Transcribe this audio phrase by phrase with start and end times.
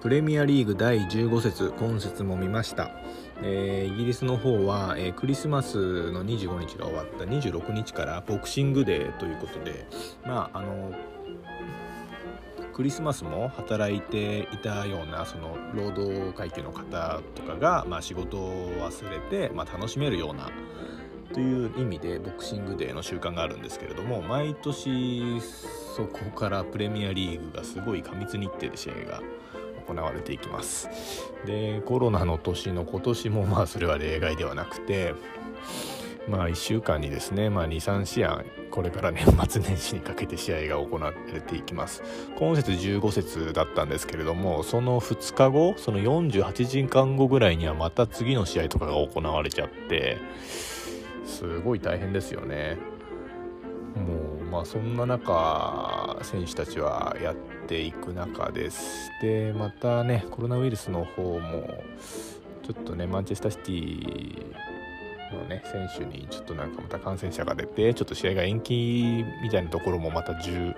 [0.00, 2.92] プレミアリーグ第15節今節も見ました、
[3.42, 9.86] えーイギリスの方は、えークリスマスの25日が終わった26日からボクシングデーということで
[10.24, 10.92] まああの
[12.72, 20.48] クリスマスも働いていたようなその労働階級の方とかが、まあ、仕事を忘れて、まあ、楽しめるような
[21.34, 25.40] という意味でボクシングデーの習慣があるんですけれども毎年
[25.96, 29.22] そこからプレミアリーグがすごい過密日程で試合が。
[29.88, 30.88] 行われていきます。
[31.46, 35.14] でコロナの年の今年もまあそれは例外ではなくて
[36.28, 42.02] まあ1週間にですね、まあ、23試合これから年末年始にかけて試合が行われていきます。
[42.38, 50.18] 今節15節だったんですけれどもその2日後その48時間後ぐらいにはまた次の試合とかが行われちゃって
[51.24, 52.76] すごい大変ですよね。
[53.96, 59.10] もうまあそんな中選手たちはやっていく中です。
[59.22, 61.82] でまたねコロナウイルスの方も
[62.62, 64.54] ちょっとねマンチェスターシティ
[65.34, 70.74] のね選手にちょっとなんかまた感染者が出てちょっと試合が延期みたいなところもまた10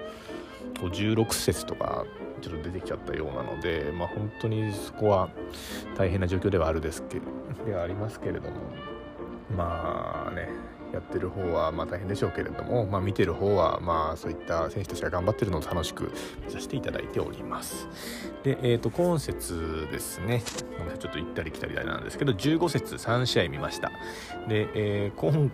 [0.75, 2.05] 16節とか
[2.41, 5.29] ちょっと出てきちゃったようなのでまあ本当にそこは
[5.97, 7.21] 大変な状況ではあるですけ
[7.67, 8.57] ではありますけれども
[9.57, 10.49] まあね
[10.93, 16.13] やってる方はまあ大変でしょうけれども、まあ、見てる方はまあそういった選手たちが頑張ってるのを楽しく
[16.47, 17.89] 見させていただいております。
[18.43, 20.43] で、えー、と今節ですね
[20.99, 23.91] ちょっと行ったり来たりなんですけど15節3試合見ました。
[24.49, 25.51] で、えー今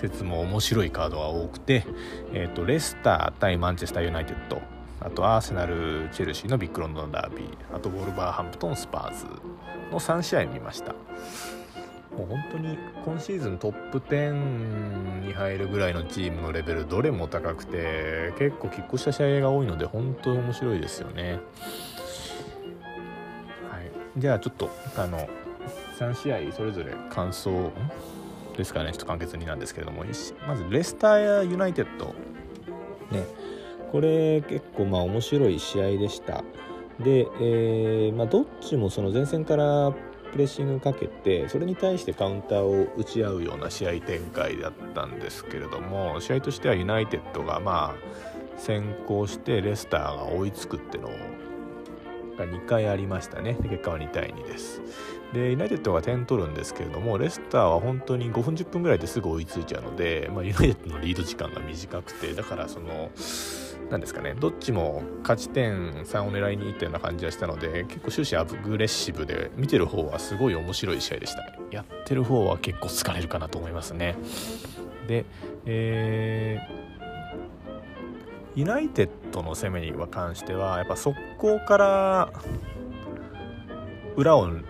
[0.00, 1.84] 節も面白いカードが多くて、
[2.32, 4.62] えー、とレスター対マンチェスターユナイテッド
[5.00, 9.24] あとアーセナルチェルシーのビッグロンドンダービーあとウォルバーハンプトンスパーズ
[9.90, 10.94] の3試合見ました。
[12.20, 21.40] もう本当に今シーズントップ10に入るぐらいのチームのレベルどれも高くて結構拮抗した試合が多いので本当に面白いですよね。
[23.70, 25.26] はい、じゃあちょっとあの
[25.98, 27.72] 3試合それぞれ感想
[28.56, 28.92] ですかね。
[28.92, 30.04] ちょっと簡潔になんですけれども。
[30.46, 32.14] まずレスターやユナイテッド。
[33.16, 33.24] ね。
[33.90, 36.44] これ結構まあ面白い試合でした。
[36.98, 39.94] で、えーまあ、どっちもその前線から
[40.32, 51.08] プレッシングかけてそれに対してカウンターを打ち合うような試合展開だったんですけれども試合としてはユナイテッドがまあ先行してレスターが追いつくっての
[52.36, 53.56] が2回ありましたね。
[53.62, 54.80] 結果は2対2です。
[55.32, 63.10] でユナイテッドが点取るんですけれどもレスターは本当に5分10分ぐらいですぐ追いついちゃうので、まあ、ユナイテッドのリード時間が短くてだからその
[63.90, 64.34] なんですかね。
[64.38, 74.16] どっちも勝ち点3を狙いにいったような感じがしたので結構終始アグレッシブで見てる方はすごい面白い試合でしたやってる方は結構疲れるかなと思いますね。
[75.08, 75.24] で、
[75.66, 76.90] えー
[78.56, 82.32] ユナイテッドの攻めに関してはやっぱ速攻から
[84.16, 84.64] 裏をぬ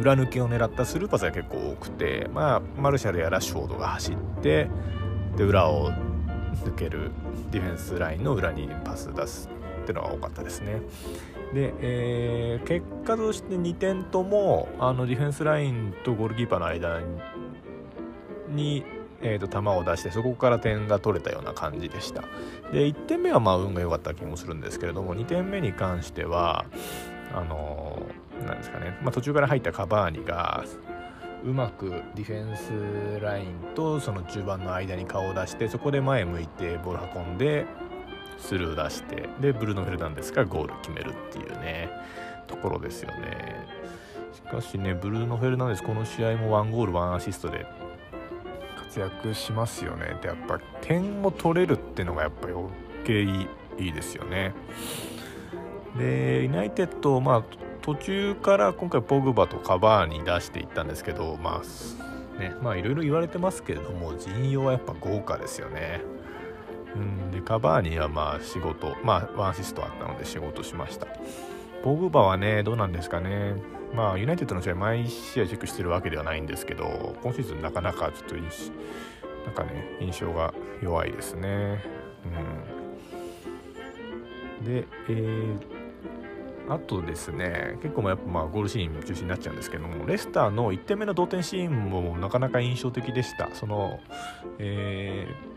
[0.00, 4.68] 裏抜けを狙ったスルーパスが結構多くて、まあ、マルシャルやラッシュフォードが走って
[5.36, 5.90] で裏を
[6.64, 7.10] 抜ける
[7.50, 9.48] ディフェンスラインの裏にパス出す
[9.82, 10.80] っていうのが多かったですね。
[11.52, 17.00] で、えー結果として2点ともあのディフェンスラインとゴールキーパーの間
[18.48, 18.84] に、
[19.22, 22.22] えー、と球を出してそこから点が取れたような感じでした。
[22.72, 26.66] で1点目はまあ運が良かった気もするんですけれども2点目に関しては
[27.34, 30.64] あのーなんですかね、まあ、途中から入ったカバーニが
[31.44, 37.66] うまくディフェンスラインとその中盤の間に顔を出してそこで前向いてボール運んで
[38.38, 41.90] スルー出してでブルーノ・フェルナンデスがゴール決めるっていうね
[42.46, 43.66] ところですよね。
[44.32, 47.66] しかしねブルーノ・フェルナンデスこの試合も1ゴール1アシストで
[48.76, 50.16] 活躍しますよね。
[50.20, 52.66] でやっぱ点を取れるってのがやっぱ余
[53.04, 53.48] 計いい
[53.78, 54.52] いいですよね。
[55.96, 57.42] でユナイテッドまあ
[57.82, 66.02] 途中から今回ポグバとカバーに出していったんですけどまあねまあいろいろ言われてますけれども陣容はやっぱ豪華ですよね。
[66.94, 71.06] うんでカバーニはまあ仕事まあワンシストあったので仕事しました。
[71.82, 73.54] ポグバはねどうなんですかね。
[73.94, 78.42] まあユナイテッドの試合毎試合チェックしてるわけではないんですけど今シーズンなかなかちょっとな
[79.52, 80.52] んかね印象が
[80.82, 81.82] 弱いですね。
[84.60, 84.64] うん。
[84.64, 85.79] でえー
[86.68, 93.48] あとですね結構やっぱまあゴールシーン中心になっちゃうんですけどもレスターの1点目の同点シーンもなかなか印象的でした。
[93.54, 94.00] その、
[94.58, 95.50] えー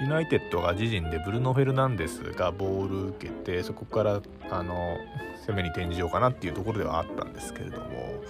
[0.00, 4.96] ユナイテッドが自陣でブルノ・フェルナンデスがボール受けてそこからあの
[5.44, 8.22] 攻めに転じようかなっていうところではあったんですけれども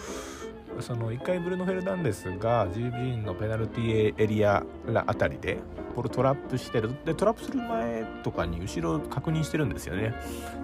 [0.81, 4.65] その1回ブルノ・フェルナンデスが GB のペナルティエリア
[5.07, 5.59] あたりで
[5.95, 6.93] ボールトラップしてる。
[7.05, 10.15] でトラップする前とかに後ろ確認してるんですよね。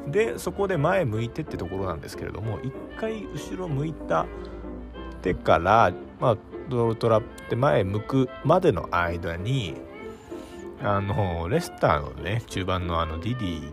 [0.06, 4.27] でそこで前向いてってところなんですけれども1回後ろ向いた
[5.23, 6.37] てからまあ
[6.69, 9.75] ドルトラップって前向くまでの間に
[10.83, 13.73] あのレスターのね中盤のあのディディっ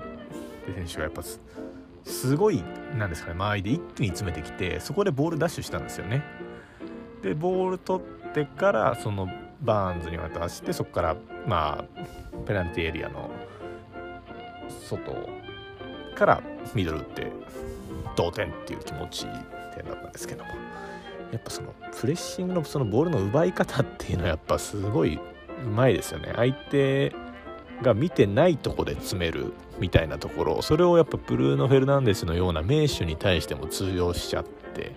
[0.65, 1.21] て選手がやっぱ
[2.03, 2.63] すごい
[2.97, 6.23] なんですかね周りで一気に詰めてきてそこでボールダッシュしたんですよね。
[7.21, 9.27] でボール取ってからその
[9.61, 11.15] バーンズに渡してそこから
[11.47, 12.01] まあ
[12.45, 13.29] ペナルティエリアの
[14.87, 15.29] 外
[16.15, 16.43] から
[16.73, 17.31] ミドル打って
[18.15, 19.25] 同点っていう気持ち
[19.75, 20.49] 点だったんですけども。
[21.31, 25.17] やっぱそのプレッシングのそのボールの奪い方っていうのはやっぱすごい
[25.63, 26.33] うまいですよね。
[26.35, 27.15] 相手
[27.81, 34.95] が見てないとこで詰めるみたいなところそれをやっぱブルーノ・フェルナンデスのような名手に対しても通用しちゃって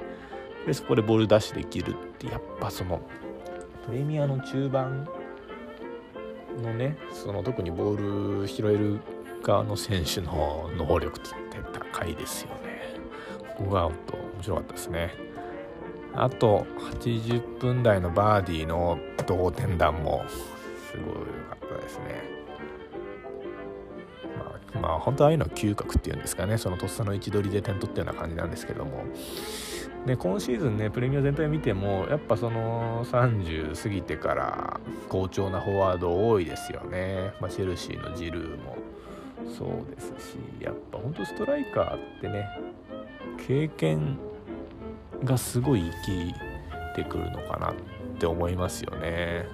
[0.67, 3.01] でそこでボール出しできるってやっぱその
[3.87, 5.09] プレミアの中盤
[6.63, 9.01] のねその特にボール拾える
[9.43, 11.31] 側の選手の能力って
[11.93, 12.95] 高いですよね。
[13.59, 15.15] ここが本当面白かったですね。
[16.15, 16.67] あと
[17.03, 22.23] 80分台のバーディーの同点弾もすごい良かったですね、
[24.85, 26.59] まあ、本当ああいうのは嗅覚っていうんですかね。
[26.59, 29.05] そのとっさの位置取りで点取ったような感じなんですけども。
[30.05, 38.77] で今シーズンねプレミア全体見てもやっぱその30過ぎてから好調なフォワード多いですよね、まあ、チェルシーのジルーも。
[39.57, 42.47] そうですしやっぱ本当ストライカーってね
[43.47, 44.19] 経験
[45.23, 47.75] がすごい生きてくるのかなっ
[48.19, 49.47] て思いますよね。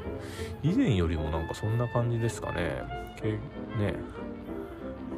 [0.63, 2.83] 以前よりもなんかそんな感じですかね。
[3.79, 3.95] ね。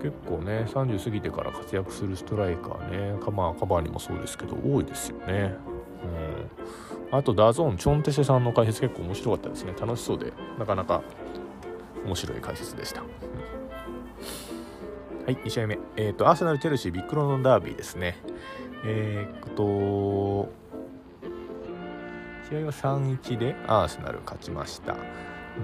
[0.03, 5.55] 結構ね30過ぎてから活躍するストライカーねカバーカバーにもそうですけど多いですよね。
[7.11, 7.17] うん。
[7.17, 9.75] あと DAZN チョンテセさんの解説結構面白かったですね。
[9.81, 11.03] 楽しそうでなかなか
[12.05, 13.05] 面白い解説でした、う
[15.23, 15.79] ん、はい2試合目。
[15.97, 18.17] えっ、ー、とアーセナル・チェルシービッグロンドンダービーですね。
[18.85, 20.51] えー、っと
[22.51, 24.97] 試合は3-1でアーセナル勝ちました。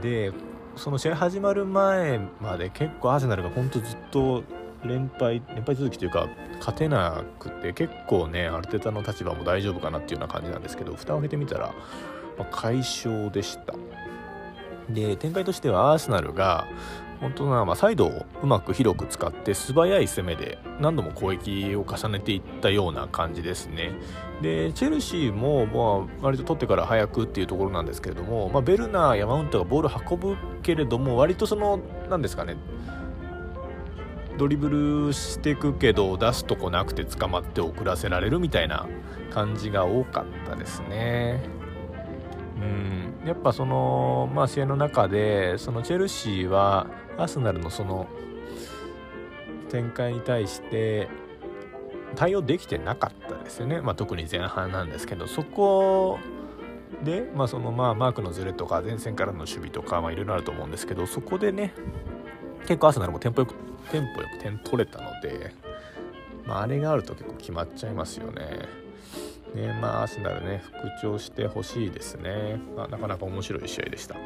[0.01, 0.33] で
[0.79, 4.45] その試合始まる前まで結構アーセナルが本当ずっと
[4.85, 6.29] 連敗連敗続きというか
[6.61, 11.75] 勝てなくて結構ねアルテタの立場も大丈夫かなっていうような感じなんですけど蓋を開けてみたら、
[12.39, 13.75] まあ、快勝でした。
[14.91, 16.67] で展開としてはアーセナルが
[17.21, 23.93] 本当な、まあ、サイドをうまく広く使って素早い攻めで何度も攻撃を重ねていったような感じですね。
[24.41, 32.57] でチェルシーも、まあ、割と取ってから早くっていうところなんですけれども、まあ、ベルナーやマウントがボール運ぶけれども割とその何ですかね
[34.39, 38.87] ドリブルしていくけど出すとこなくて捕まって遅らせられるみたいな
[39.33, 41.58] 感じが多かったですね。
[42.61, 48.09] うんやっぱその、まあ、試合の中でそのチェルシーはアーセナルのその
[49.71, 51.09] 展開に対して
[52.17, 56.19] 対応できてなかったですよね、まあ、特に前半なんですけどそこ
[57.05, 61.75] で、まあそのまあマークのズレとか前線からの守備とかいろいろあると思うんですけどそこでね
[62.63, 63.55] 結構アーセナルもテンポよく
[63.93, 65.55] テンポよく点取れたので、
[66.47, 68.88] まあ、あれがあると結構決まっちゃいますよね。
[69.55, 74.17] ねまあ、アーセナルね復調してほしいですね、まあ、なかなか面白い試合でした。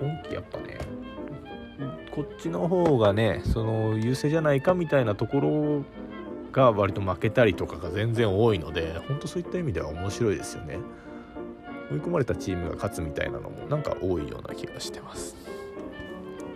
[0.00, 0.78] 今季やっぱね
[2.10, 5.84] こっちの方がねその優勢じゃないかみたいなところ
[6.52, 10.78] が割と負けたりとかが全然多いので本当そういった意味では面白いですよね。
[11.90, 15.36] 追い込まれたチームが勝つみたいなのもなんか多いような気がしてます。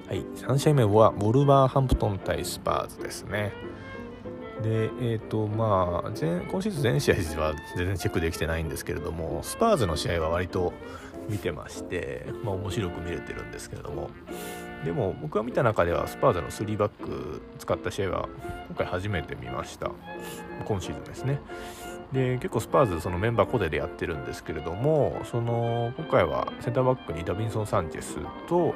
[0.09, 3.53] はい3試合目はウォルバーハンプトン対スパーズですね。
[4.63, 10.73] でえ、ー、とまあ前今シーズン全試合は全然チェックできてないんですけれどもスパーズの試合は割と
[11.29, 14.11] 見てましてまあ面白く見れてるんですけれども。
[14.85, 18.29] でも僕が見た中ではスパーズの3バック使った試合は
[18.69, 19.91] 今回初めて見ました。
[20.65, 21.39] 今シーズンですね。
[22.13, 28.17] で結構スパーズそのメンバー固定ででやってるんですけれどもその今回はセンターバックにダビンソン・サンチェス
[28.49, 28.75] と,、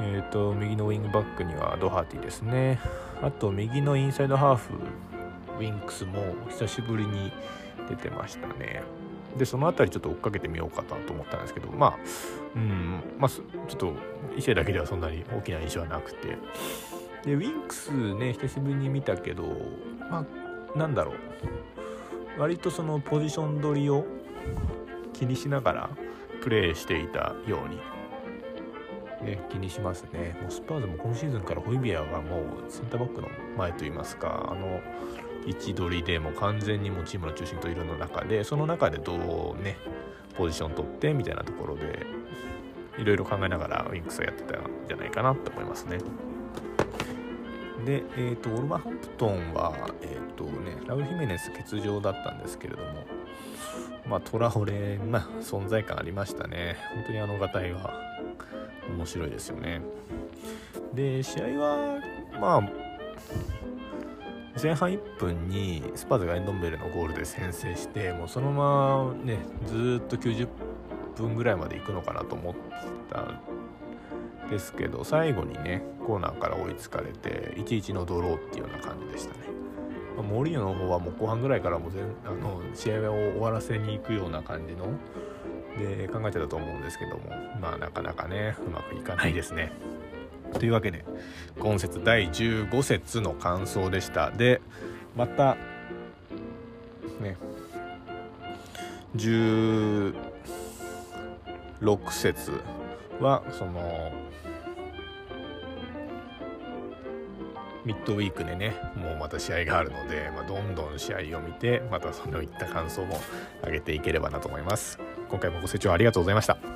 [0.00, 2.78] えーと、右のウィングバックにはドハーティですね。
[3.22, 4.74] あと右のインサイドハーフ
[5.58, 7.32] ウィンクスも久しぶりに
[7.88, 8.82] 出てましたね。
[9.36, 11.96] でその辺りちょっと追っかけてみようかなと思ったんですけどまあ
[12.54, 13.92] うんまあちょっと
[14.36, 16.38] 一戦だけではそんなに大きな印象はなくて。
[17.24, 19.42] でウィンクスね久しぶりに見たけど
[20.10, 20.24] ま
[20.74, 21.14] あなんだろう。
[22.38, 24.04] 割とそのポジション取りを
[25.14, 25.90] 気にしながら
[26.42, 27.80] プレーしていたように
[29.26, 30.36] ね、気にしますね。
[30.40, 33.28] もうスパーズも今シーズンからホイビアがもうセンターバックの
[33.58, 34.80] 前といいますか、あの
[35.46, 39.76] 位置取りでも完全にもうチームの中心といるの中でその中でどうね
[40.36, 42.06] ポジション取ってみたいなところで
[42.98, 45.98] いろいろ考えながらウィンクスをやってたんじゃないかなと思いますね。
[47.84, 53.06] で、えーと、オルバハンプトンは、えーとね、ラウル・ヒメネス欠場だったんですけれども、
[54.08, 56.76] まあ、トラオレ、まあ、存在感ありましたね。
[56.94, 57.94] 本当にあのがたいは
[58.96, 59.80] 面白いですよね。
[60.94, 62.00] で、試合は、
[62.40, 62.86] まあ、
[64.60, 70.48] 前半1分にスパーズがエンドンベルのゴールで先制してもうそのままねずっと90
[71.14, 72.54] 分ぐらいまで行くのかなと思っ
[73.10, 73.20] た
[74.46, 79.40] んですけど最後にねコーナーから追いつかれて1-1のドローっていうような感じでしたね。
[80.16, 84.86] まあ、モリーノの方はもう後半ぐらいからもう全あの試合を終わらせに行くような感じの
[85.78, 87.22] で考えてたと思うんですけども
[87.60, 89.72] まあなかなかねうまくいかないですね。
[90.54, 91.04] というわけで
[91.58, 94.30] 今節第15節の感想でした。
[94.30, 94.60] で
[95.14, 95.56] また
[97.20, 97.36] ね
[99.16, 100.14] 16
[102.10, 102.52] 節
[103.20, 104.12] はその
[107.86, 113.20] ミッドウィークでねもうまた試合があるので、まあ、どんどん試合を見てまたそのいった感想も
[113.64, 116.75] 上げていければなと思います今回もご清聴ありがとうございました。